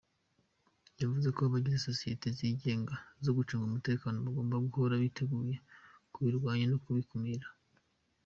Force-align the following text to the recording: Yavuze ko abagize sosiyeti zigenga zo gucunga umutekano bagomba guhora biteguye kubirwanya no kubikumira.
Yavuze 1.01 1.27
ko 1.35 1.39
abagize 1.43 1.77
sosiyeti 1.87 2.27
zigenga 2.37 2.93
zo 3.23 3.31
gucunga 3.37 3.65
umutekano 3.67 4.15
bagomba 4.25 4.63
guhora 4.65 5.01
biteguye 5.03 5.55
kubirwanya 6.13 6.65
no 6.71 6.77
kubikumira. 6.83 7.47